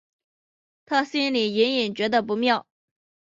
[0.87, 2.65] 她心里隐隐觉得不妙